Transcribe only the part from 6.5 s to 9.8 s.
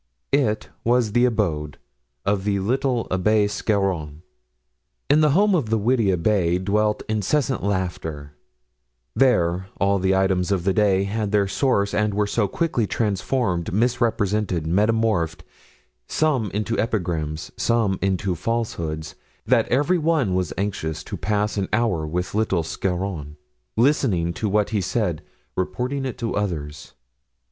dwelt incessant laughter; there